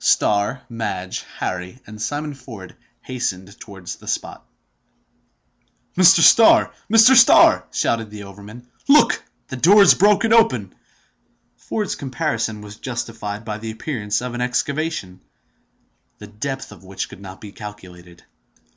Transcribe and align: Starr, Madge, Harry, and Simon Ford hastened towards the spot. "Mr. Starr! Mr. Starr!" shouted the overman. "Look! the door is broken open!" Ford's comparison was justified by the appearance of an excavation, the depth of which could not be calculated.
Starr, 0.03 0.63
Madge, 0.67 1.21
Harry, 1.37 1.77
and 1.85 2.01
Simon 2.01 2.33
Ford 2.33 2.75
hastened 3.03 3.59
towards 3.59 3.97
the 3.97 4.07
spot. 4.07 4.43
"Mr. 5.95 6.21
Starr! 6.21 6.73
Mr. 6.91 7.15
Starr!" 7.15 7.67
shouted 7.71 8.09
the 8.09 8.23
overman. 8.23 8.67
"Look! 8.87 9.23
the 9.49 9.57
door 9.57 9.83
is 9.83 9.93
broken 9.93 10.33
open!" 10.33 10.73
Ford's 11.55 11.93
comparison 11.93 12.61
was 12.61 12.77
justified 12.77 13.45
by 13.45 13.59
the 13.59 13.69
appearance 13.69 14.21
of 14.23 14.33
an 14.33 14.41
excavation, 14.41 15.21
the 16.17 16.25
depth 16.25 16.71
of 16.71 16.83
which 16.83 17.07
could 17.07 17.21
not 17.21 17.39
be 17.39 17.51
calculated. 17.51 18.23